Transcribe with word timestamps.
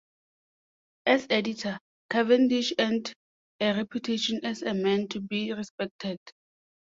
As 1.05 1.27
editor, 1.29 1.77
Cavendish 2.09 2.73
earned 2.79 3.13
a 3.59 3.75
reputation 3.75 4.43
as 4.43 4.63
a 4.63 4.73
man 4.73 5.07
to 5.09 5.19
be 5.21 5.53
respected. 5.53 6.17